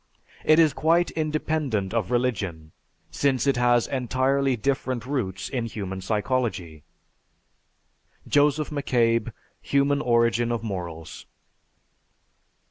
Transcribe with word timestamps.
It 0.43 0.57
is 0.57 0.73
quite 0.73 1.11
independent 1.11 1.93
of 1.93 2.09
religion, 2.09 2.71
since 3.11 3.45
it 3.45 3.57
has 3.57 3.85
entirely 3.85 4.57
different 4.57 5.05
roots 5.05 5.47
in 5.47 5.67
human 5.67 6.01
psychology." 6.01 6.81
(_Joseph 8.27 8.71
McCabe: 8.71 9.31
"Human 9.61 10.01
Origin 10.01 10.51
of 10.51 10.63
Morals." 10.63 11.27